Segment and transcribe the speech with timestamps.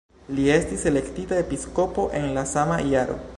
[0.37, 3.23] Li estis elektita episkopo en la sama jaro.